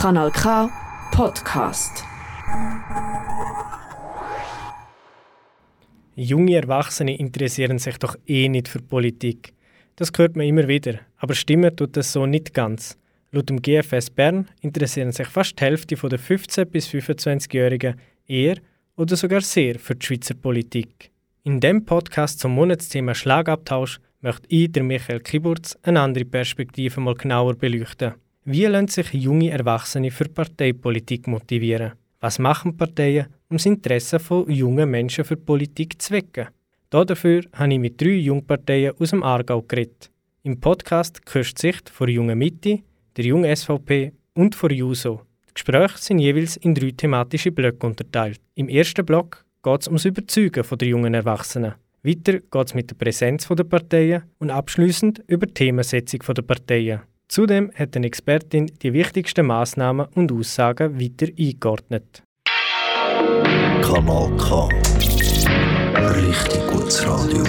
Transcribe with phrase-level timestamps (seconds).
[0.00, 0.70] Kanal K
[1.10, 2.04] Podcast.
[6.14, 9.54] Junge Erwachsene interessieren sich doch eh nicht für Politik.
[9.96, 12.96] Das hört man immer wieder, aber stimmen tut das so nicht ganz.
[13.32, 17.96] Laut dem GFS Bern interessieren sich fast die Hälfte der 15- bis 25-Jährigen
[18.28, 18.58] eher
[18.94, 21.10] oder sogar sehr für die Schweizer Politik.
[21.42, 27.14] In dem Podcast zum Monatsthema Schlagabtausch möchte ich, der Michael Kiburz, eine andere Perspektive mal
[27.16, 28.14] genauer beleuchten.
[28.50, 31.92] Wie lassen sich junge Erwachsene für Parteipolitik motivieren?
[32.18, 36.48] Was machen Parteien, um das Interesse von jungen Menschen für Politik zu wecken?
[36.88, 40.10] Dafür habe ich mit drei Jungparteien aus dem Aargau geredet.
[40.44, 42.78] Im Podcast hörst du Sicht von Junge Mitte,
[43.18, 45.20] der Jungen SVP und von JUSO.
[45.50, 48.40] Die Gespräche sind jeweils in drei thematische Blöcke unterteilt.
[48.54, 51.74] Im ersten Block geht es ums Überzeugen der jungen Erwachsenen.
[52.02, 57.00] Weiter geht es mit der Präsenz der Parteien und abschließend über die Themensetzung der Parteien.
[57.28, 62.22] Zudem hat eine Expertin die wichtigsten Maßnahmen und Aussagen weiter eingeordnet.
[63.82, 64.68] Kanal K.
[66.24, 67.44] Richtig gutes Radio.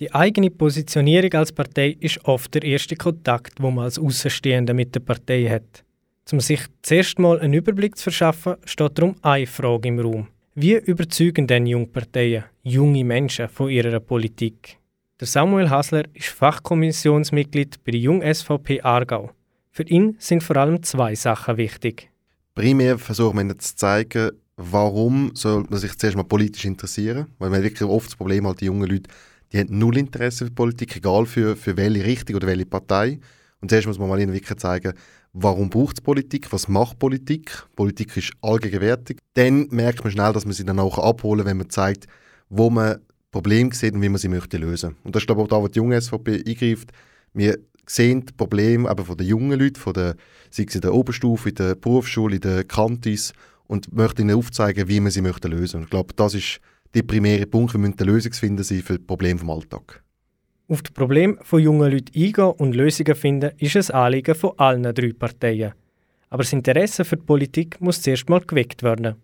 [0.00, 4.94] Die eigene Positionierung als Partei ist oft der erste Kontakt, wo man als Außenstehender mit
[4.96, 5.84] der Partei hat.
[6.32, 10.26] Um sich zuerst mal einen Überblick zu verschaffen, steht darum eine Frage im Raum.
[10.56, 14.79] Wie überzeugen denn Jungparteien junge Menschen von ihrer Politik?
[15.20, 19.30] Der Samuel Hasler ist Fachkommissionsmitglied bei der Jung SVP Aargau.
[19.70, 22.08] Für ihn sind vor allem zwei Sachen wichtig.
[22.54, 27.26] Primär versuchen wir ihnen zu zeigen, warum soll man sich zuerst mal politisch interessieren.
[27.38, 29.10] Weil man wirklich oft das Problem hat, die jungen Leute,
[29.52, 33.20] die haben null Interesse für Politik, egal für, für welche Richtung oder welche Partei.
[33.60, 34.94] Und zuerst muss man mal ihnen wirklich zeigen,
[35.34, 37.66] warum braucht es Politik, was macht Politik.
[37.76, 39.18] Politik ist allgegenwärtig.
[39.34, 42.06] Dann merkt man schnell, dass man sie dann auch abholen, wenn man zeigt,
[42.48, 43.00] wo man
[43.30, 44.96] Probleme sieht und wie man sie möchte lösen.
[45.04, 46.90] Und das ist glaube ich auch da, wo die junge SVP eingreift.
[47.32, 50.16] Wir sehen die Probleme eben von den jungen Leuten, von der,
[50.50, 53.32] sei es in der Oberstufe, in der Berufsschule, in der Kantis
[53.66, 55.78] und möchten ihnen aufzeigen, wie man sie möchte lösen.
[55.78, 56.60] Und ich glaube, das ist
[56.94, 57.72] der primäre Punkt.
[57.72, 60.02] Wir müssen eine Lösung finden für die Probleme vom Alltag.
[60.68, 64.94] Auf die Probleme von jungen Leuten eingehen und Lösungen finden, ist ein Anliegen von allen
[64.94, 65.72] drei Parteien.
[66.28, 69.16] Aber das Interesse für die Politik muss zuerst mal geweckt werden.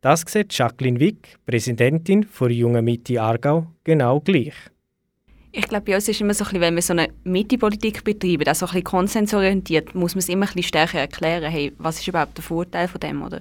[0.00, 4.54] Das sieht Jacqueline Wick, Präsidentin der Jungen Mitte Aargau, genau gleich.
[5.52, 8.46] Ich glaube, bei uns ist immer so ein bisschen, wenn wir so eine Mitte-Politik betreiben,
[8.46, 12.08] also ein bisschen konsensorientiert, muss man es immer ein bisschen stärker erklären, hey, was ist
[12.08, 13.40] überhaupt der Vorteil von dem, oder?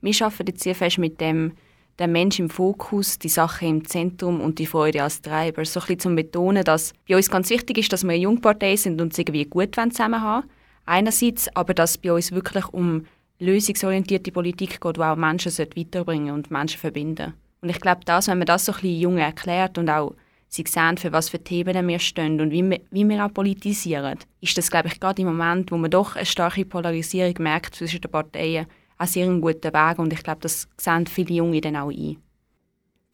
[0.00, 1.52] Wir arbeiten jetzt sehr fest mit dem,
[1.98, 5.64] der Mensch im Fokus, die Sache im Zentrum und die Freude als Treiber.
[5.64, 8.76] So ein bisschen zum Betonen, dass bei uns ganz wichtig ist, dass wir eine Jungpartei
[8.76, 10.48] sind und es irgendwie gut zusammen haben.
[10.86, 13.04] Einerseits, aber dass bei uns wirklich um
[13.42, 17.34] lösungsorientierte Politik geht, die auch Menschen weiterbringen und Menschen verbinden.
[17.60, 20.14] Und ich glaube, das, wenn man das so ein bisschen Jungen erklärt und auch
[20.48, 24.18] sie sehen, für was für Themen wir stehen und wie wir, wie wir auch politisieren,
[24.40, 28.00] ist das, glaube ich, gerade im Moment, wo man doch eine starke Polarisierung merkt zwischen
[28.00, 28.66] den Parteien,
[28.98, 32.16] ein sehr guter Weg und ich glaube, das sehen viele Junge dann auch ein.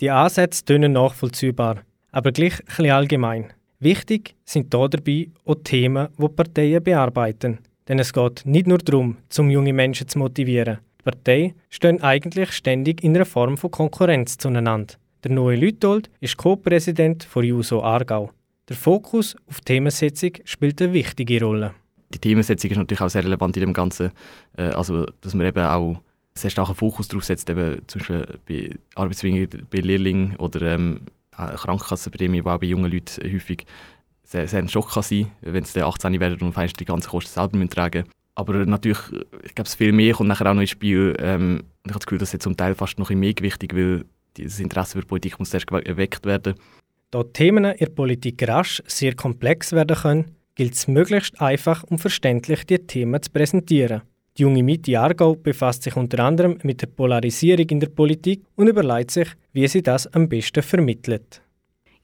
[0.01, 3.53] Die Ansätze tönen nachvollziehbar, aber gleich ein bisschen allgemein.
[3.81, 7.59] Wichtig sind hier dabei auch Themen, die Parteien bearbeiten.
[7.89, 10.79] Denn es geht nicht nur darum, zum junge Menschen zu motivieren.
[11.01, 14.95] Die Parteien stehen eigentlich ständig in einer Form von Konkurrenz zueinander.
[15.25, 18.31] Der neue Lütold ist Co-Präsident von JUSO Aargau.
[18.69, 21.75] Der Fokus auf Themensetzung spielt eine wichtige Rolle.
[22.13, 24.13] Die Themensetzung ist natürlich auch sehr relevant in dem Ganzen.
[24.57, 26.01] Äh, also, dass man eben auch
[26.35, 31.01] sehr starken Fokus darauf setzt, eben zum Beispiel bei Arbeitsbedingungen bei Lehrlingen oder ähm,
[31.33, 33.65] Krankenkassenprämie, die auch bei jungen Leuten häufig
[34.29, 37.69] sehr, sehr ein Schock kann sein wenn sie 18 werden und die ganzen Kosten selber
[37.69, 38.13] tragen müssen.
[38.35, 38.99] Aber natürlich,
[39.43, 41.17] ich glaube, viel mehr kommt nachher auch noch ins Spiel.
[41.19, 44.05] Ähm, ich habe das Gefühl, dass jetzt zum Teil fast noch ein mehr gewichtig, weil
[44.35, 46.55] das Interesse für Politik muss erst erweckt werden.
[47.11, 51.99] Da Themen in der Politik rasch sehr komplex werden können, gilt es möglichst einfach und
[51.99, 54.03] verständlich, die Themen zu präsentieren.
[54.37, 58.69] Die junge Mitte Aargau befasst sich unter anderem mit der Polarisierung in der Politik und
[58.69, 61.43] überlegt sich, wie sie das am besten vermittelt.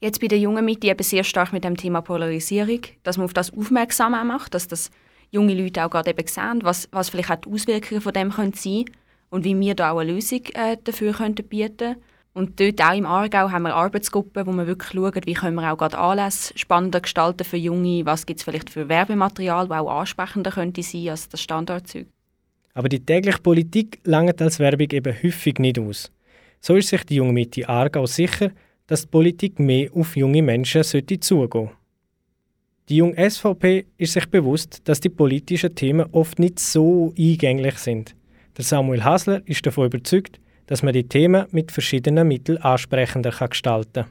[0.05, 3.33] Jetzt bei der jungen Mitte eben sehr stark mit dem Thema Polarisierung, dass man auf
[3.33, 4.91] das aufmerksam macht, dass das
[5.31, 8.53] junge Leute auch gerade eben sehen, was, was vielleicht auch die Auswirkungen von dem können
[8.53, 8.85] sein
[9.31, 11.95] und wie wir da auch eine Lösung äh, dafür könnten bieten
[12.33, 15.73] und dort auch im Aargau haben wir Arbeitsgruppen, wo wir wirklich schauen, wie können wir
[15.73, 20.01] auch gerade Anlässe spannender gestalten für Junge, was gibt es vielleicht für Werbematerial, das auch
[20.01, 22.05] ansprechender könnte sein als das Standardzeug.
[22.75, 26.11] Aber die tägliche Politik langt als Werbung eben häufig nicht aus.
[26.61, 28.51] So ist sich die junge Mitte Aargau sicher,
[28.87, 31.69] dass die Politik mehr auf junge Menschen sollte zugehen
[32.89, 38.15] Die junge SVP ist sich bewusst, dass die politischen Themen oft nicht so eingänglich sind.
[38.57, 44.03] Der Samuel Hasler ist davon überzeugt, dass man die Themen mit verschiedenen Mitteln ansprechender gestalten
[44.03, 44.05] kann.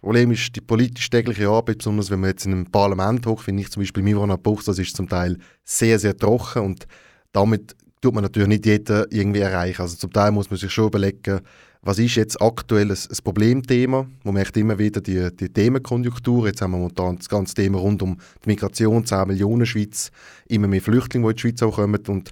[0.00, 3.62] Problem ist die politisch tägliche Arbeit, besonders wenn man jetzt in einem Parlament hoch, finde
[3.62, 6.86] ich zum Beispiel Mivana Buchs, das ist zum Teil sehr, sehr trocken und
[7.32, 9.82] damit tut man natürlich nicht jeden irgendwie erreichen.
[9.82, 11.40] Also zum Teil muss man sich schon überlegen,
[11.82, 14.06] was ist jetzt aktuell ein, ein Problemthema.
[14.24, 16.46] Man merkt immer wieder die, die Themenkonjunktur.
[16.46, 20.10] Jetzt haben wir momentan das ganze Thema rund um die Migration, 10 Millionen Schweiz,
[20.48, 22.00] immer mehr Flüchtlinge, die in die Schweiz auch kommen.
[22.08, 22.30] Und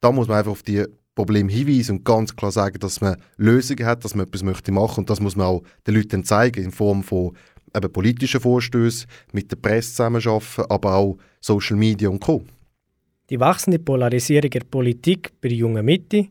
[0.00, 0.84] da muss man einfach auf die
[1.14, 5.00] Probleme hinweisen und ganz klar sagen, dass man Lösungen hat, dass man etwas möchte machen
[5.00, 7.36] und das muss man auch den Leuten zeigen in Form von
[7.74, 12.44] eben politischen Vorstößen, mit der Presse zusammenarbeiten, aber auch Social Media und Co.
[13.30, 16.28] Die wachsende Polarisierung der Politik bei der jungen Mitte,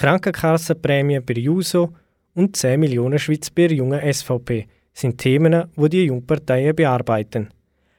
[0.00, 1.92] Krankenkassenprämie bei JUSO
[2.32, 7.50] und 10 Millionen Schweiz bei jungen SVP sind Themen, die die Jungparteien bearbeiten.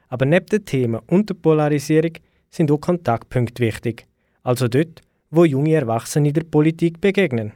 [0.08, 2.14] Aber neben den Themen und der Polarisierung
[2.50, 4.08] sind auch Kontaktpunkte wichtig.
[4.42, 7.52] Also dort, wo junge Erwachsene der Politik begegnen.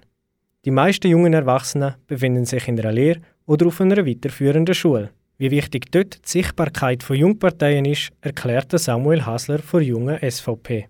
[0.64, 5.10] Die meisten jungen Erwachsenen befinden sich in einer Lehre oder auf einer weiterführenden Schule.
[5.40, 10.88] Wie wichtig dort die Sichtbarkeit von Jungparteien ist, erklärte Samuel Hasler von Junge SVP.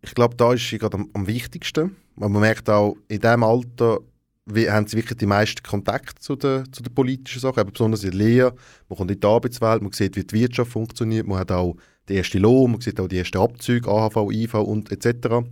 [0.00, 1.94] Ich glaube, da ist sie gerade am, am wichtigsten.
[2.16, 4.00] Man merkt auch, in diesem Alter
[4.46, 8.04] wie, haben sie wirklich die meisten Kontakte zu den, zu den politischen Sachen, aber besonders
[8.04, 8.54] in der Lehre.
[8.88, 11.76] Man kommt in die Arbeitswelt, man sieht, wie die Wirtschaft funktioniert, man hat auch
[12.08, 15.48] den ersten Lohn, man sieht auch die ersten Abzüge, AHV, IV und etc.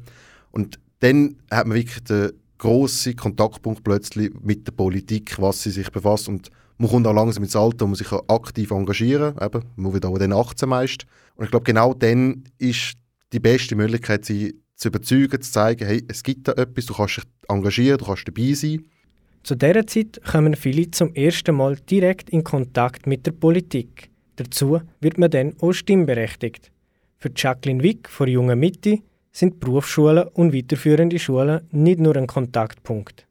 [0.52, 5.90] Und dann hat man wirklich den grossen Kontaktpunkt plötzlich mit der Politik, was sie sich
[5.90, 6.28] befasst.
[6.28, 9.64] Und man kommt auch langsam ins Alter, man sich aktiv engagieren kann.
[9.74, 11.04] Man wird auch dann 18 meist.
[11.34, 12.94] Und ich glaube, genau dann ist
[13.32, 17.18] die beste Möglichkeit, sie zu überzeugen, zu zeigen, hey, es gibt da etwas, du kannst
[17.18, 18.84] dich engagieren, du kannst dabei sein.
[19.42, 24.10] Zu dieser Zeit kommen viele zum ersten Mal direkt in Kontakt mit der Politik.
[24.36, 26.72] Dazu wird man dann auch stimmberechtigt.
[27.18, 29.00] Für Jacqueline Wick von Junge Mitte
[29.32, 33.26] sind Berufsschulen und weiterführende Schulen nicht nur ein Kontaktpunkt.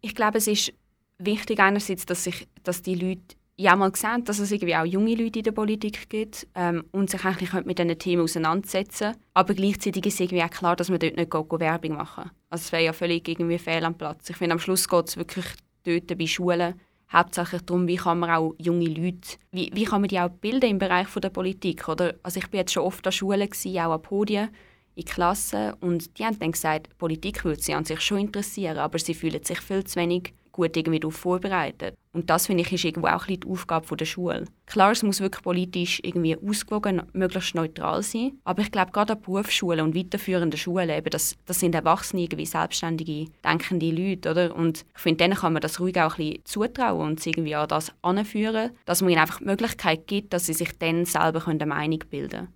[0.00, 0.72] Ich glaube, es ist
[1.18, 5.14] wichtig einerseits, dass, sich, dass die Leute ja mal sehen, dass es irgendwie auch junge
[5.14, 10.06] Leute in der Politik gibt ähm, und sich eigentlich mit diesen Themen auseinandersetzen Aber gleichzeitig
[10.06, 12.84] ist irgendwie auch klar, dass man dort nicht go, go Werbung machen Also es wäre
[12.84, 14.28] ja völlig irgendwie fehl am Platz.
[14.30, 15.46] Ich finde, am Schluss geht es wirklich
[15.84, 16.74] dort bei Schulen
[17.12, 20.70] hauptsächlich darum, wie kann man auch junge Leute, wie, wie kann man die auch bilden
[20.70, 21.88] im Bereich von der Politik.
[21.88, 22.14] Oder?
[22.22, 24.48] Also ich bin jetzt schon oft an Schulen, gewesen, auch an Podien,
[24.96, 28.98] in Klassen und die haben dann gesagt, Politik würde sie an sich schon interessieren, aber
[28.98, 31.96] sie fühlen sich viel zu wenig gut irgendwie darauf vorbereitet.
[32.12, 34.44] Und das, finde ich, ist irgendwo auch ein die Aufgabe der Schule.
[34.66, 39.20] Klar, es muss wirklich politisch irgendwie ausgewogen, möglichst neutral sein, aber ich glaube, gerade an
[39.20, 44.54] Berufsschulen und weiterführenden Schulen, eben, das, das sind Erwachsene, irgendwie selbstständige, denkende Leute, oder?
[44.54, 47.56] Und ich finde, denen kann man das ruhig auch ein bisschen zutrauen und sie irgendwie
[47.56, 51.46] an das anführen, dass man ihnen einfach die Möglichkeit gibt, dass sie sich dann selber
[51.48, 52.48] eine Meinung bilden können.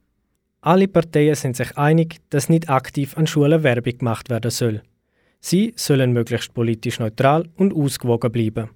[0.61, 4.83] Alle Parteien sind sich einig, dass nicht aktiv an Schulen Werbung gemacht werden soll.
[5.41, 8.71] Sie sollen möglichst politisch neutral und ausgewogen bleiben.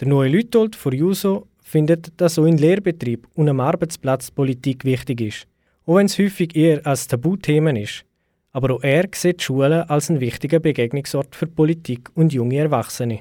[0.00, 5.20] Der neue Lütold von Juso findet, dass auch in Lehrbetrieb und am Arbeitsplatz Politik wichtig
[5.20, 5.46] ist,
[5.86, 8.04] auch wenn es häufig eher als Tabuthema ist.
[8.50, 13.20] Aber auch er sieht die Schule als einen wichtigen Begegnungsort für Politik und junge Erwachsene.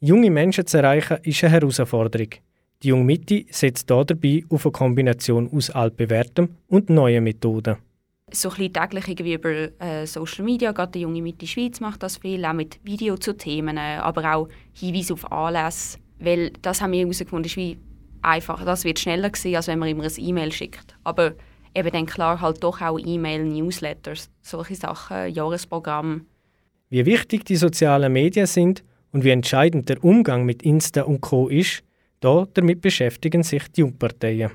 [0.00, 2.30] Junge Menschen zu erreichen ist eine Herausforderung.
[2.82, 7.76] Die junge Mitte setzt dabei auf eine Kombination aus altbewährtem und neuen Methoden.
[8.30, 12.18] So ein täglich irgendwie über äh, Social Media, gerade die junge Mitte Schweiz macht das
[12.18, 17.00] viel, auch mit Video zu Themen, aber auch Hinweise auf Anlässe, weil das haben wir
[17.00, 17.78] herausgefunden, ist wie
[18.22, 20.96] einfach, das wird schneller gewesen, als wenn man immer ein E-Mail schickt.
[21.04, 21.34] Aber
[21.74, 26.26] eben dann klar halt doch auch E-Mail, Newsletters, solche Sachen, Jahresprogramm.
[26.90, 31.48] Wie wichtig die sozialen Medien sind und wie entscheidend der Umgang mit Insta und Co.
[31.48, 31.82] ist,
[32.20, 34.50] da damit beschäftigen sich die Jungparteien.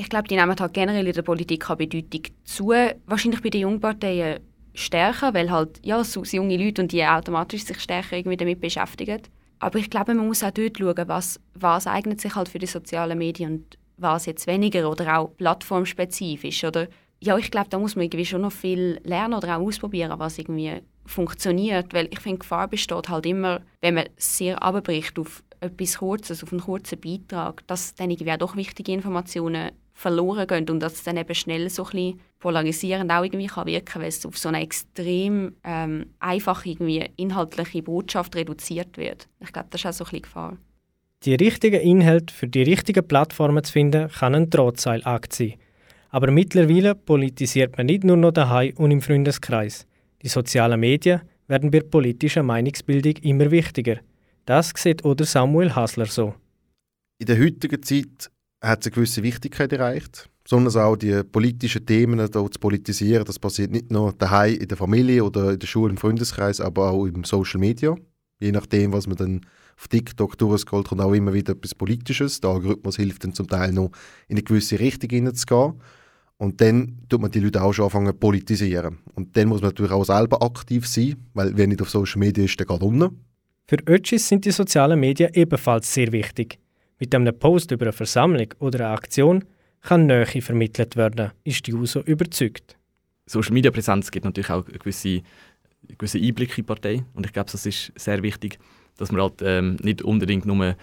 [0.00, 2.68] Ich glaube, die nehmen halt generell in der Politik eine Bedeutung zu.
[3.06, 4.38] Wahrscheinlich bei den Jungparteien
[4.72, 9.22] stärker, weil halt ja, so junge Leute und die automatisch sich stärker irgendwie damit beschäftigen.
[9.58, 12.66] Aber ich glaube, man muss auch dort schauen, was, was eignet sich halt für die
[12.66, 16.62] sozialen Medien und was jetzt weniger oder auch plattformspezifisch.
[16.62, 16.86] Oder
[17.18, 20.38] ja, ich glaube, da muss man irgendwie schon noch viel lernen oder auch ausprobieren, was
[20.38, 21.92] irgendwie funktioniert.
[21.92, 26.52] Weil ich finde, Gefahr besteht halt immer, wenn man sehr abbricht auf etwas Kurzes, auf
[26.52, 31.02] einen kurzen Beitrag, dass dann irgendwie auch doch wichtige Informationen verloren gehen und dass es
[31.02, 34.48] dann eben schnell so ein bisschen polarisierend auch irgendwie kann wirken, weil es auf so
[34.48, 39.28] eine extrem ähm, einfach irgendwie inhaltliche Botschaft reduziert wird.
[39.40, 40.56] Ich glaube, das ist auch so ein bisschen Gefahr.
[41.24, 45.54] Die richtigen Inhalte für die richtigen Plattformen zu finden, kann ein Drahtseilakt sein.
[46.10, 49.84] Aber mittlerweile politisiert man nicht nur noch daheim und im Freundeskreis.
[50.22, 53.96] Die sozialen Medien werden bei politischer Meinungsbildung immer wichtiger.
[54.46, 56.34] Das sieht oder Samuel Hasler so.
[57.18, 60.28] In der heutigen Zeit hat eine gewisse Wichtigkeit erreicht.
[60.42, 63.24] Besonders auch die politischen Themen hier zu politisieren.
[63.24, 66.90] Das passiert nicht nur daheim in der Familie oder in der Schule, im Freundeskreis, aber
[66.90, 67.94] auch im Social Media.
[68.40, 69.40] Je nachdem, was man dann
[69.76, 72.40] auf TikTok durchscrollt, kommt auch immer wieder etwas Politisches.
[72.40, 73.90] Der Algorithmus hilft dann zum Teil noch
[74.28, 75.74] in eine gewisse Richtung hineinzugehen.
[76.38, 78.98] Und dann tut man die Leute auch schon anfangen zu politisieren.
[79.14, 82.44] Und dann muss man natürlich auch selber aktiv sein, weil wer nicht auf Social Media
[82.44, 83.24] ist, der geht unten.
[83.66, 86.58] Für Ötschis sind die sozialen Medien ebenfalls sehr wichtig.
[86.98, 89.44] Mit einem Post über eine Versammlung oder eine Aktion
[89.82, 92.76] kann Nähe vermittelt werden, ist die USO überzeugt.
[93.26, 95.22] Social Media Präsenz gibt natürlich auch einen gewissen,
[95.88, 97.04] einen gewissen Einblick in die Partei.
[97.14, 98.58] Und ich glaube, das ist sehr wichtig,
[98.96, 100.76] dass man halt ähm, nicht unbedingt nur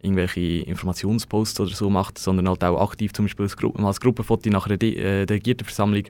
[0.00, 4.48] irgendwelche Informationsposts oder so macht, sondern halt auch aktiv zum Beispiel als, Gru als Gruppenfoto
[4.48, 6.04] nach einer De äh, Delegiertenversammlung,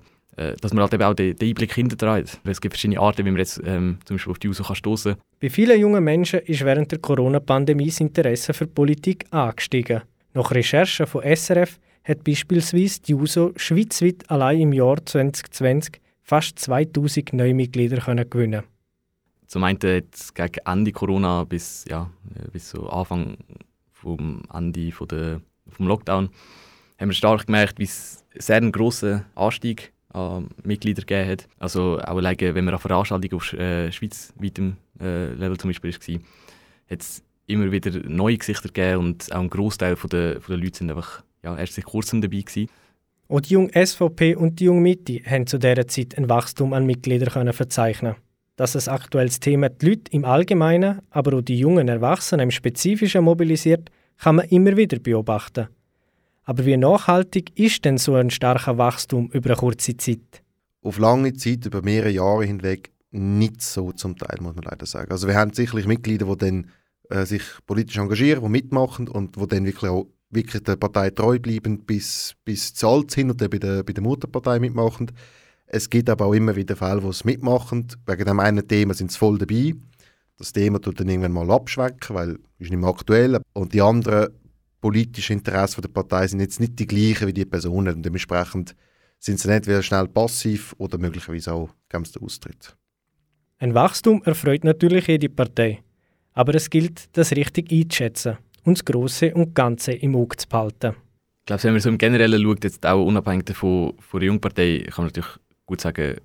[0.60, 2.40] dass man halt eben auch den, den Einblick hinterträgt.
[2.44, 5.22] Es gibt verschiedene Arten, wie man jetzt ähm, zum Beispiel auf die USO stoßen kann.
[5.40, 10.02] Bei vielen jungen Menschen ist während der Corona-Pandemie das Interesse für Politik angestiegen.
[10.34, 17.32] Nach Recherchen von SRF hat beispielsweise die USO schweizweit allein im Jahr 2020 fast 2000
[17.32, 18.62] neue Mitglieder können gewinnen
[19.46, 22.10] Zum einen jetzt gegen Ende Corona bis, ja,
[22.52, 23.36] bis so Anfang
[23.92, 26.30] vom Ende von der, vom Lockdown
[26.98, 31.48] haben wir stark gemerkt, wie es sehr einen grossen Anstieg an Mitgliedern gegeben hat.
[31.58, 36.20] Also auch alleine, wenn man an Veranstaltungen auf äh, schweizweitem äh, Level zum Beispiel war,
[36.90, 40.90] hat es immer wieder neue Gesichter gegeben und auch ein Großteil der, der Leute sind
[40.90, 42.68] einfach ja, erst seit kurzem dabei gewesen.
[43.28, 46.86] Auch die junge SVP und die junge Mitte haben zu dieser Zeit ein Wachstum an
[46.86, 48.14] Mitgliedern verzeichnen.
[48.56, 53.24] Dass ein aktuelles Thema die Leute im Allgemeinen, aber auch die jungen Erwachsenen im Spezifischen
[53.24, 55.68] mobilisiert, kann man immer wieder beobachten.
[56.48, 60.42] Aber wie nachhaltig ist denn so ein starker Wachstum über eine kurze Zeit?
[60.80, 65.12] Auf lange Zeit, über mehrere Jahre hinweg, nicht so zum Teil, muss man leider sagen.
[65.12, 66.70] Also wir haben sicherlich Mitglieder, die dann
[67.10, 71.38] äh, sich politisch engagieren, die mitmachen und die dann wirklich auch wirklich der Partei treu
[71.38, 75.12] bleiben bis, bis zu alt sind und dann bei der, bei der Mutterpartei mitmachen.
[75.66, 77.88] Es gibt aber auch immer wieder Fälle, wo es mitmachen.
[78.06, 79.74] Wegen dem einen Thema sind sie voll dabei.
[80.38, 83.38] Das Thema tut dann irgendwann mal abschwecken, weil es ist nicht mehr aktuell.
[83.52, 84.28] Und die anderen
[84.80, 87.96] politischen Interessen der Partei sind jetzt nicht die gleichen wie die Personen.
[87.96, 88.74] Und dementsprechend
[89.18, 92.76] sind sie entweder schnell passiv oder möglicherweise auch sie den Austritt.
[93.58, 95.82] Ein Wachstum erfreut natürlich jede Partei.
[96.32, 100.94] Aber es gilt, das richtig einzuschätzen und das Grosse und Ganze im Auge zu behalten.
[101.40, 104.84] Ich glaube, wenn man so im Generellen schaut, jetzt auch unabhängig davon, von der Jungpartei,
[104.86, 105.30] kann man natürlich
[105.66, 106.18] gut sagen,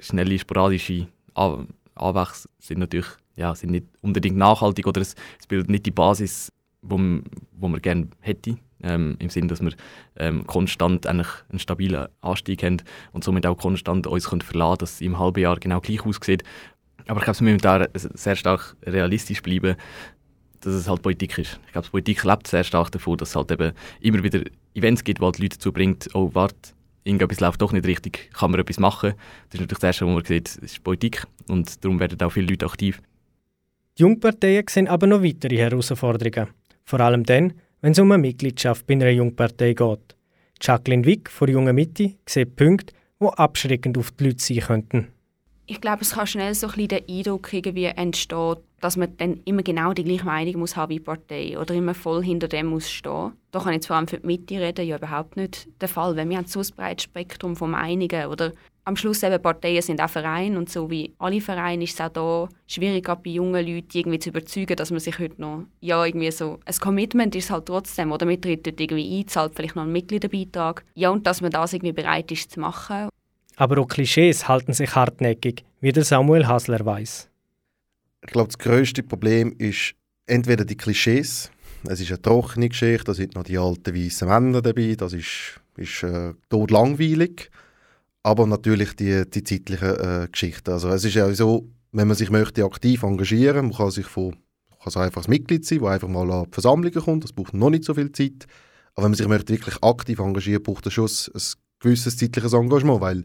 [0.00, 1.06] schnelle, sporadische
[1.94, 6.52] Anwächse sind natürlich ja, sind nicht unbedingt nachhaltig oder es, es bildet nicht die Basis,
[6.84, 8.56] wo man, wo man gerne hätte.
[8.82, 9.72] Ähm, Im Sinne, dass wir
[10.16, 14.94] ähm, konstant eigentlich einen stabilen Anstieg haben und somit auch konstant uns können verlassen dass
[14.94, 16.42] es im halben Jahr genau gleich aussieht.
[17.06, 19.76] Aber ich glaube, wir müssen da sehr stark realistisch bleiben
[20.64, 21.60] dass es halt Politik ist.
[21.66, 24.40] Ich glaube, Politik lebt sehr stark davon, dass es halt eben immer wieder
[24.74, 26.72] Events gibt, die Leute dazu bringt, oh, warte,
[27.04, 29.12] irgendetwas läuft doch nicht richtig, kann man etwas machen.
[29.50, 32.46] Das ist natürlich das Erste, was man sieht, ist Politik und darum werden auch viele
[32.48, 33.00] Leute aktiv.
[33.98, 36.48] Die Jungparteien sehen aber noch weitere Herausforderungen.
[36.84, 40.16] Vor allem dann, wenn es um eine Mitgliedschaft bei einer Jungpartei geht.
[40.60, 45.08] Jacqueline Wick von Junge Mitte sieht Punkte, die abschreckend auf die Leute sein könnten.
[45.66, 49.40] Ich glaube, es kann schnell so ein bisschen der Eindruck irgendwie entstehen, dass man dann
[49.46, 52.66] immer genau die gleiche Meinung muss haben wie die Partei oder immer voll hinter dem
[52.66, 53.32] muss stehen.
[53.50, 56.16] Da kann ich jetzt vor allem für die Mitte reden, ja überhaupt nicht der Fall,
[56.16, 58.52] weil wir haben so ein breites Spektrum von Meinungen oder
[58.84, 62.10] am Schluss eben Parteien sind auch Vereine und so wie alle Vereine ist es auch
[62.10, 66.30] da schwierig, bei jungen Leuten irgendwie zu überzeugen, dass man sich heute noch, ja irgendwie
[66.30, 69.76] so, ein Commitment ist es halt trotzdem, oder man tritt dort irgendwie ein, zahlt vielleicht
[69.76, 73.08] noch einen Mitgliederbeitrag, ja und dass man das irgendwie bereit ist zu machen.
[73.56, 77.30] Aber auch Klischees halten sich hartnäckig, wie der Samuel Hasler weiß
[78.24, 79.94] ich glaube, das größte Problem ist
[80.26, 81.50] entweder die Klischees.
[81.86, 85.60] Es ist eine trockene Geschichte, da sind noch die alten weißen Männer dabei, das ist,
[85.76, 87.50] ist äh, langweilig.
[88.24, 90.72] Aber natürlich die, die zeitlichen äh, Geschichten.
[90.72, 94.36] Also es ist ja so, wenn man sich möchte aktiv engagieren, man kann sich von
[94.92, 97.84] kann einfach ein Mitglied sein, der einfach mal an Versammlungen kommt, das braucht noch nicht
[97.84, 98.46] so viel Zeit.
[98.94, 101.42] Aber wenn man sich möchte wirklich aktiv engagieren, braucht das schon ein, ein
[101.80, 103.24] gewisses zeitliches Engagement, weil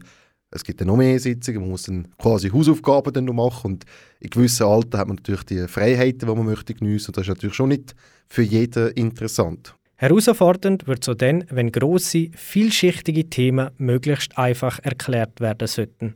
[0.50, 3.84] es gibt dann noch mehr Sitzungen, man muss dann quasi Hausaufgaben dann noch machen und
[4.18, 7.28] in gewissen Alten hat man natürlich die Freiheiten, die man möchte geniessen und das ist
[7.28, 7.94] natürlich schon nicht
[8.28, 9.74] für jeden interessant.
[10.00, 16.14] Herausfordernd wird so dann, wenn grosse, vielschichtige Themen möglichst einfach erklärt werden sollten.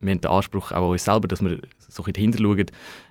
[0.00, 2.66] Wir haben den Anspruch auch an uns selber, dass wir so ein dahinter schauen.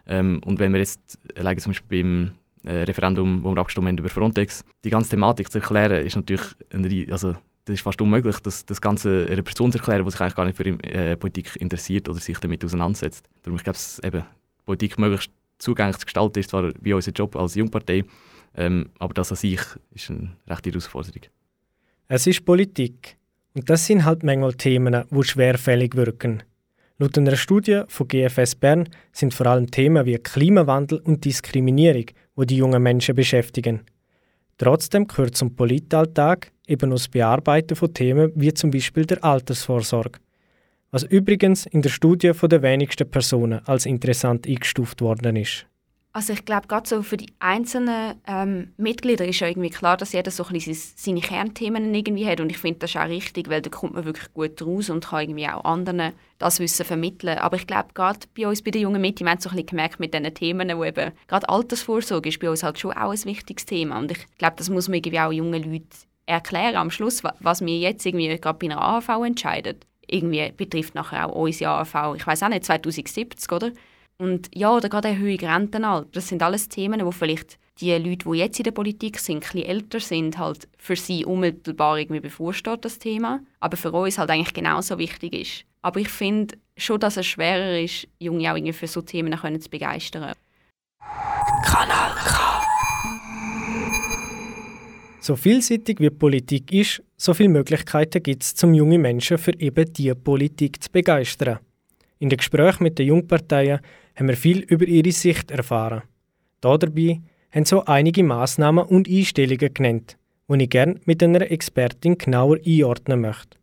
[0.06, 2.32] Ähm, und wenn wir jetzt allein zum Beispiel beim
[2.64, 6.46] äh, Referendum, wo wir abgestimmt haben über Frontex, die ganze Thematik zu erklären, ist natürlich
[6.72, 7.36] ein, also
[7.66, 10.46] das ist fast unmöglich, das, das Ganze einer Person zu erklären, die sich eigentlich gar
[10.46, 13.28] nicht für äh, Politik interessiert oder sich damit auseinandersetzt.
[13.42, 14.26] Darum ich glaube, dass eben
[14.64, 18.04] Politik möglichst zugänglich zu gestalten ist, zwar wie unser Job als Jungpartei,
[18.56, 21.22] ähm, aber das an sich ist eine rechte Herausforderung.
[22.08, 23.18] Es ist Politik
[23.54, 26.44] und das sind halt manchmal Themen, die schwerfällig wirken.
[26.98, 32.06] Laut einer Studie von GFS Bern sind vor allem Themen wie Klimawandel und Diskriminierung,
[32.36, 33.82] wo die jungen Menschen beschäftigen.
[34.58, 40.20] Trotzdem gehört zum Politalltag eben auch das Bearbeiten von Themen wie zum Beispiel der Altersvorsorge,
[40.92, 45.66] was übrigens in der Studie von der wenigsten Personen als interessant eingestuft worden ist.
[46.14, 50.12] Also ich glaube, gerade so für die einzelnen ähm, Mitglieder ist ja irgendwie klar, dass
[50.12, 53.62] jeder so ein bisschen seine Kernthemen irgendwie hat und ich finde das auch richtig, weil
[53.62, 57.38] da kommt man wirklich gut raus und kann irgendwie auch anderen das Wissen vermitteln.
[57.38, 59.68] Aber ich glaube, gerade bei uns, bei den jungen Mitte, wir haben so ein bisschen
[59.68, 63.26] gemerkt mit diesen Themen, wo eben gerade Altersvorsorge ist bei uns halt schon auch ein
[63.26, 65.88] wichtiges Thema und ich glaube, das muss man irgendwie auch jungen Leuten
[66.26, 69.78] erklären am Schluss, was wir jetzt irgendwie gerade bei einer AHV entscheiden.
[70.08, 73.72] Irgendwie betrifft nachher auch unsere AHV, ich weiß auch nicht, 2070, oder?
[74.22, 78.38] Und ja, oder gerade erhöhung Rentenalter, das sind alles Themen, wo vielleicht die Leute, die
[78.38, 82.86] jetzt in der Politik sind, ein bisschen älter sind, halt für sie unmittelbar irgendwie bevorsteht,
[82.86, 83.40] das Thema.
[83.60, 85.66] Aber für uns halt eigentlich genauso wichtig ist.
[85.82, 89.70] Aber ich finde schon, dass es schwerer ist, Junge auch irgendwie für so Themen zu
[89.72, 90.34] begeistern.
[91.66, 92.62] Kanal K.
[95.20, 99.92] So vielseitig wie Politik ist, so viele Möglichkeiten gibt es, um junge Menschen für eben
[99.92, 101.58] diese Politik zu begeistern.
[102.20, 103.80] In den Gesprächen mit den Jungparteien
[104.16, 106.04] haben wir viel über ihre Sicht erfahren.
[106.62, 112.58] Dabei haben so einige Maßnahmen und Einstellungen genannt, die ich gerne mit einer Expertin genauer
[112.66, 113.58] einordnen möchte.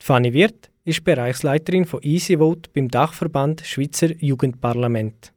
[0.00, 5.32] Die Fanny Wirth ist Bereichsleiterin von EasyVote beim Dachverband Schweizer Jugendparlament.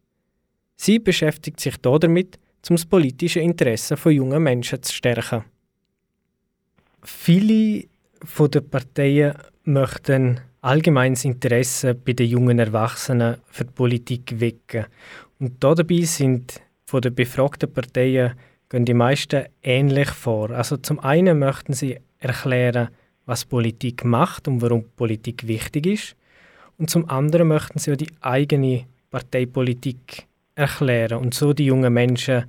[0.75, 2.37] Sie beschäftigt sich damit,
[2.69, 5.43] um das politische Interesse von jungen Menschen zu stärken.
[7.03, 7.85] Viele
[8.37, 14.85] der Parteien möchten allgemeines Interesse bei den jungen Erwachsenen für die Politik wecken.
[15.39, 18.33] Und dabei sind von den befragten Parteien
[18.69, 20.51] gehen die meisten ähnlich vor.
[20.51, 22.89] Also zum einen möchten sie erklären,
[23.25, 26.15] was Politik macht und warum Politik wichtig ist.
[26.77, 30.25] Und zum anderen möchten sie auch die eigene Parteipolitik
[30.55, 32.45] erklären und so die jungen Menschen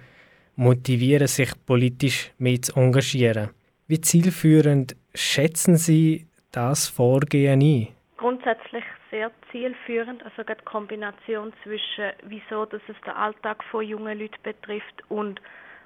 [0.57, 3.51] motivieren, sich politisch mehr zu engagieren.
[3.87, 8.00] Wie zielführend schätzen Sie das Vorgehen ein?
[8.21, 14.43] Grundsätzlich sehr zielführend, also die Kombination zwischen wieso, dass es den Alltag von jungen Leuten
[14.43, 15.41] betrifft und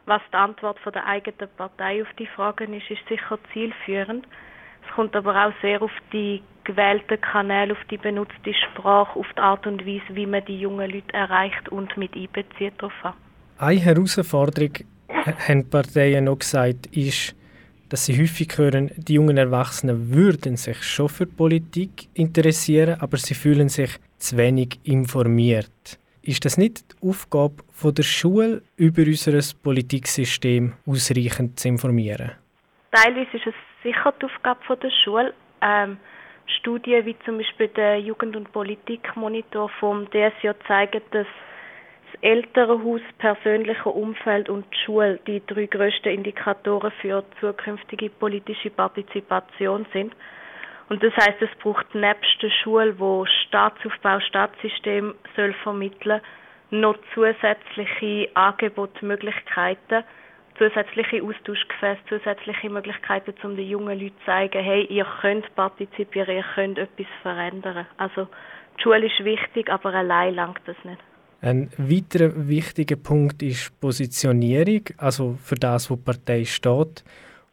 [0.06, 4.26] was die Antwort von der eigenen Partei auf die Fragen ist, ist sicher zielführend.
[4.86, 9.40] Es kommt aber auch sehr auf die gewählten Kanäle, auf die benutzte Sprache, auf die
[9.40, 13.14] Art und Weise, wie man die jungen Leute erreicht und mit einbezieht darauf an.
[13.58, 14.72] Eine Herausforderung,
[15.08, 17.36] haben die Parteien noch gesagt, ist,
[17.94, 23.34] dass sie häufig hören, die jungen Erwachsenen würden sich schon für Politik interessieren, aber sie
[23.34, 26.00] fühlen sich zu wenig informiert.
[26.20, 32.32] Ist das nicht die Aufgabe der Schule, über unser Politiksystem ausreichend zu informieren?
[32.90, 33.54] Teilweise ist es
[33.84, 35.32] sicher die Aufgabe der Schule.
[35.62, 35.98] Ähm,
[36.58, 41.28] Studien wie zum Beispiel der Jugend- und Politikmonitor vom DSJ zeigen, dass
[42.20, 50.14] Elternhaus, persönliche Umfeld und die Schule die drei grössten Indikatoren für zukünftige politische Partizipation sind.
[50.88, 56.20] Und das heißt, es braucht nebst der Schule, wo Staatsaufbau, Staatssystem soll vermitteln,
[56.70, 60.04] noch zusätzliche Angebote, Möglichkeiten,
[60.58, 66.44] zusätzliche Austauschgefäße, zusätzliche Möglichkeiten, um den jungen Leuten zu zeigen, hey, ihr könnt partizipieren, ihr
[66.54, 67.86] könnt etwas verändern.
[67.96, 68.28] Also
[68.78, 71.00] die Schule ist wichtig, aber allein langt das nicht.
[71.44, 77.04] Ein weiterer wichtiger Punkt ist Positionierung, also für das, wo die Partei steht,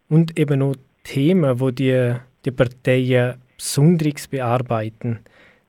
[0.08, 5.20] und eben auch Themen, wo die, die Parteien besonders bearbeiten.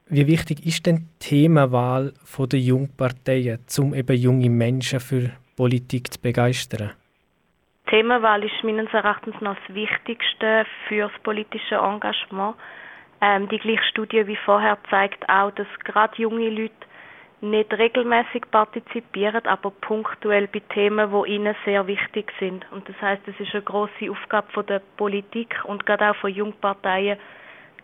[0.07, 6.21] Wie wichtig ist denn die Themenwahl der Jungparteien, um eben junge Menschen für Politik zu
[6.21, 6.91] begeistern?
[7.87, 12.55] Die Themenwahl ist meines Erachtens noch das Wichtigste für das politische Engagement.
[13.19, 16.73] Ähm, die gleiche Studie wie vorher zeigt auch, dass gerade junge Leute
[17.43, 22.65] nicht regelmäßig partizipieren, aber punktuell bei Themen, wo ihnen sehr wichtig sind.
[22.71, 26.33] Und das heißt, es ist eine große Aufgabe von der Politik und gerade auch von
[26.33, 27.17] Jungparteien,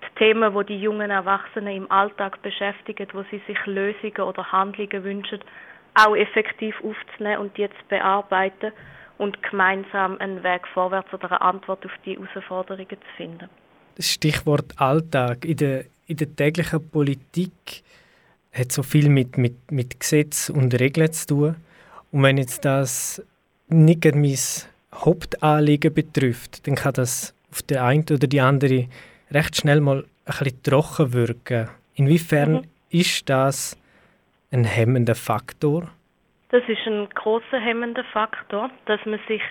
[0.02, 5.04] die Themen, wo die, jungen Erwachsenen im Alltag beschäftigen, wo sie sich Lösungen oder Handlungen
[5.04, 5.40] wünschen,
[5.94, 8.72] auch effektiv aufzunehmen und die zu bearbeiten
[9.18, 13.50] und gemeinsam einen Weg vorwärts oder eine Antwort auf die Herausforderungen zu finden.
[13.96, 17.84] Das Stichwort Alltag in der, in der täglichen Politik
[18.54, 21.56] hat so viel mit, mit, mit Gesetz und Regeln zu tun.
[22.12, 23.24] Und wenn jetzt das
[23.68, 24.38] nicht mein
[24.94, 28.88] Hauptanliegen betrifft, dann kann das auf der einen oder die andere
[29.32, 31.70] recht schnell mal ein bisschen trocken wirken.
[31.96, 32.62] Inwiefern mhm.
[32.90, 33.80] ist das
[34.52, 35.90] ein hemmender Faktor?
[36.50, 39.42] Das ist ein großer hemmender Faktor, dass man sich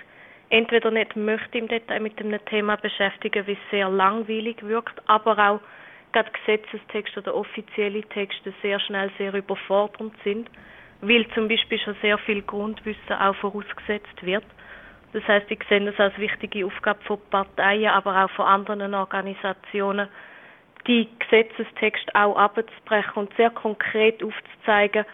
[0.51, 5.39] entweder nicht möchte im Detail mit dem Thema beschäftigen, wie es sehr langweilig wirkt, aber
[5.39, 5.61] auch
[6.13, 10.51] gerade Gesetzestexte oder offizielle Texte sehr schnell sehr überfordernd sind,
[11.01, 14.45] weil zum Beispiel schon sehr viel Grundwissen auch vorausgesetzt wird.
[15.13, 20.09] Das heißt, ich sehe das als wichtige Aufgabe von Parteien, aber auch von anderen Organisationen,
[20.87, 25.05] die Gesetzestexte auch abzubrechen und sehr konkret aufzuzeigen,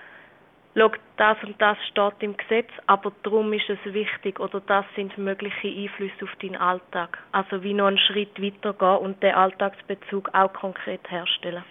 [0.76, 5.16] schau, das und das steht im Gesetz, aber darum ist es wichtig oder das sind
[5.16, 7.18] mögliche Einflüsse auf deinen Alltag.
[7.32, 11.64] Also wie noch einen Schritt weitergehen und den Alltagsbezug auch konkret herstellen.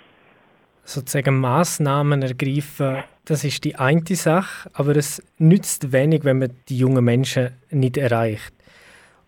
[0.86, 6.78] Sozusagen Massnahmen ergreifen, das ist die eine Sache, aber es nützt wenig, wenn man die
[6.78, 8.54] jungen Menschen nicht erreicht.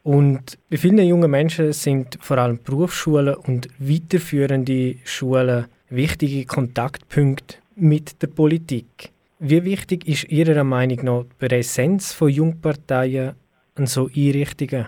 [0.04, 8.22] Und bei vielen jungen Menschen sind vor allem Berufsschulen und weiterführende Schulen wichtige Kontaktpunkte mit
[8.22, 9.15] der Politik.
[9.48, 13.36] Wie wichtig ist Ihrer Meinung nach die Präsenz von Jungparteien
[13.78, 14.88] an so Einrichtungen?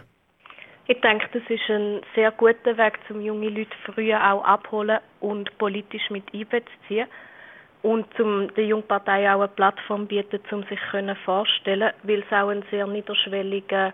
[0.87, 5.55] Ich denke, das ist ein sehr guter Weg, um junge Leute früher auch abholen und
[5.59, 7.05] politisch mit einbeziehen
[7.83, 10.79] und um den Jungparteien auch eine Plattform bieten, um sich
[11.23, 13.93] vorstellen weil es auch ein sehr niederschwelliger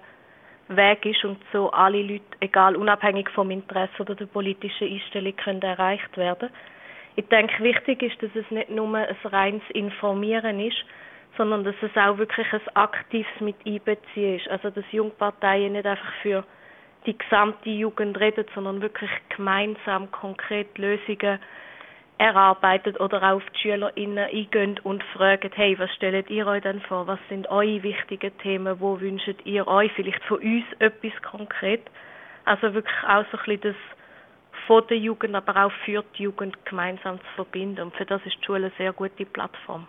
[0.69, 5.61] Weg ist und so alle Leute, egal unabhängig vom Interesse oder der politischen Einstellung, können
[5.61, 6.47] erreicht werden.
[7.15, 10.83] Ich denke, wichtig ist, dass es nicht nur ein reines Informieren ist,
[11.37, 14.47] sondern dass es auch wirklich ein aktives mit einbeziehen ist.
[14.49, 16.43] Also dass Jungparteien nicht einfach für
[17.05, 21.39] die gesamte Jugend reden, sondern wirklich gemeinsam konkret Lösungen
[22.17, 26.81] erarbeitet oder auch auf die SchülerInnen eingehen und fragen, hey, was stellt ihr euch denn
[26.81, 27.07] vor?
[27.07, 28.79] Was sind eure wichtigen Themen?
[28.79, 31.81] Wo wünscht ihr euch vielleicht von uns etwas konkret?
[32.45, 33.75] Also wirklich auch so ein bisschen das
[34.67, 37.81] von der Jugend, aber auch für die Jugend gemeinsam zu verbinden.
[37.81, 39.87] Und für das ist die Schule eine sehr gute Plattform.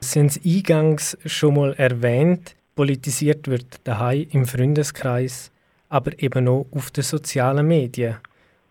[0.00, 5.52] Sie haben es eingangs schon mal erwähnt, politisiert wird daheim im Freundeskreis,
[5.88, 8.18] aber eben auch auf den sozialen Medien.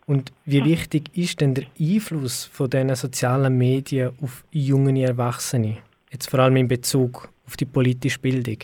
[0.05, 5.79] Und wie wichtig ist denn der Einfluss von diesen sozialen Medien auf junge Erwachsene?
[6.11, 8.59] Jetzt vor allem in Bezug auf die politische Bildung.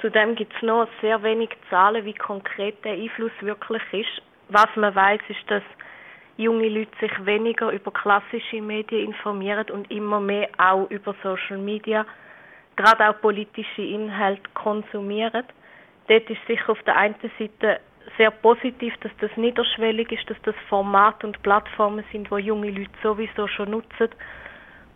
[0.00, 4.22] Zudem gibt es noch sehr wenig Zahlen, wie konkret der Einfluss wirklich ist.
[4.48, 5.62] Was man weiß, ist, dass
[6.36, 12.04] junge Leute sich weniger über klassische Medien informieren und immer mehr auch über Social Media,
[12.76, 15.44] gerade auch politische Inhalte konsumieren.
[16.08, 17.80] Dort ist sicher auf der einen Seite
[18.16, 22.90] sehr positiv, dass das niederschwellig ist, dass das Format und Plattformen sind, wo junge Leute
[23.02, 24.10] sowieso schon nutzen,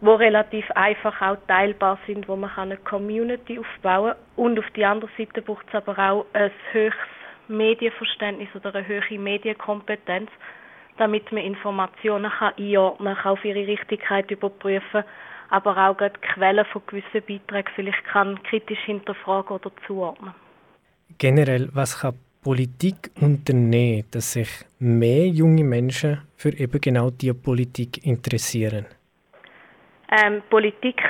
[0.01, 4.45] wo relativ einfach auch teilbar sind, wo man eine Community aufbauen kann.
[4.45, 7.07] Und auf der anderen Seite braucht es aber auch ein höchstes
[7.49, 10.31] Medienverständnis oder eine höhere Medienkompetenz,
[11.01, 15.03] damit man Informationen kann einordnen kann, auf ihre Richtigkeit überprüfen,
[15.49, 20.35] aber auch die Quellen von gewissen Beiträgen vielleicht kann kritisch hinterfragen oder zuordnen.
[21.19, 28.05] Generell, was kann Politik unternehmen, dass sich mehr junge Menschen für eben genau diese Politik
[28.07, 28.87] interessieren?
[30.11, 31.01] Ähm, Politik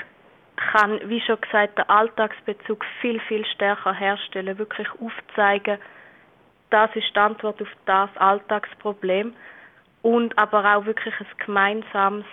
[0.57, 5.79] kann, wie schon gesagt, den Alltagsbezug viel, viel stärker herstellen, wirklich aufzeigen,
[6.71, 9.33] das ist die Antwort auf das Alltagsproblem
[10.03, 12.25] und aber auch wirklich ein gemeinsames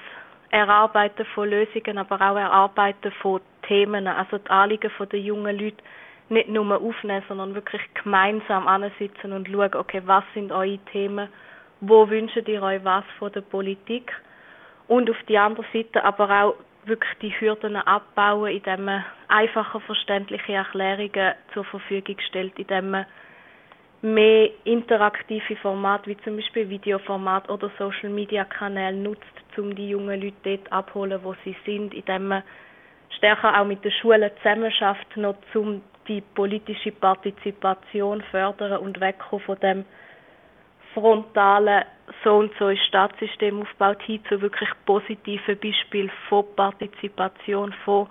[0.49, 5.83] Erarbeiten von Lösungen, aber auch Erarbeiten von Themen, also die Anliegen der jungen Leute
[6.29, 11.29] nicht nur aufnehmen, sondern wirklich gemeinsam ansitzen und schauen, okay, was sind eure Themen,
[11.81, 14.11] wo wünscht ihr euch was von der Politik?
[14.87, 20.53] Und auf die andere Seite aber auch wirklich die Hürden abbauen, indem man einfache verständliche
[20.53, 23.05] Erklärungen zur Verfügung stellt, indem man
[24.01, 29.23] mehr interaktive Formate wie zum Beispiel Videoformat oder Social Media Kanäle nutzt,
[29.57, 32.43] um die jungen Leute dort abholen, wo sie sind, indem man
[33.17, 39.59] stärker auch mit den Schulen zusammenarbeitet, noch um die politische Partizipation fördern und wegkommen von
[39.59, 39.85] dem
[40.93, 41.83] frontalen
[42.23, 48.07] so und so ist Staatssystem aufgebaut hin zu wirklich positiven Beispielen von Partizipation, von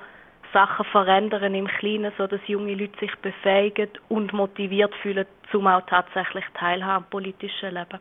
[0.52, 5.82] Sachen verändern im Kleinen, so dass junge Leute sich befähigen und motiviert fühlen, zum auch
[5.86, 8.00] tatsächlich teilhaben am politischen Leben.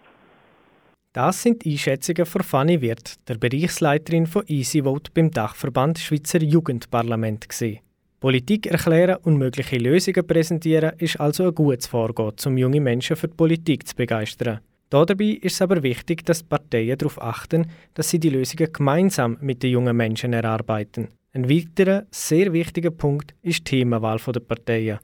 [1.14, 7.48] Das sind Einschätzungen von Fanny Wirth, der Bereichsleiterin von EasyVote beim Dachverband Schweizer Jugendparlament.
[7.48, 7.80] Gewesen.
[8.20, 13.28] Politik erklären und mögliche Lösungen präsentieren ist also ein gutes Vorgehen, um junge Menschen für
[13.28, 14.60] die Politik zu begeistern.
[14.90, 19.38] Dabei ist es aber wichtig, dass die Parteien darauf achten, dass sie die Lösungen gemeinsam
[19.42, 21.10] mit den jungen Menschen erarbeiten.
[21.36, 25.00] Ein weiterer, sehr wichtiger Punkt ist die Themenwahl der Parteien.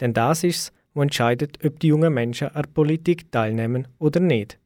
[0.00, 4.18] Denn das ist es, was entscheidet, ob die jungen Menschen an der Politik teilnehmen oder
[4.18, 4.58] nicht.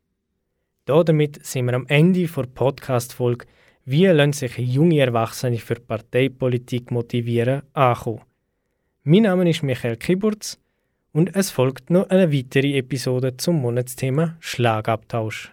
[0.87, 3.45] Damit sind wir am Ende der Podcast-Folge
[3.85, 8.23] «Wie lassen sich junge Erwachsene für Parteipolitik motivieren?» ankommen.
[9.03, 10.59] Mein Name ist Michael Kiburz
[11.13, 15.53] und es folgt noch eine weitere Episode zum Monatsthema Schlagabtausch.